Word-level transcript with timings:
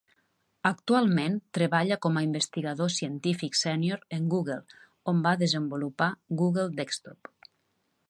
Actualment 0.69 1.35
treballa 1.57 1.97
com 2.05 2.17
a 2.21 2.23
investigador 2.29 2.91
científic 2.95 3.61
sènior 3.61 4.03
en 4.19 4.27
Google, 4.35 4.77
on 5.15 5.23
va 5.29 5.37
desenvolupar 5.47 6.13
Google 6.45 6.71
Desktop. 6.83 7.35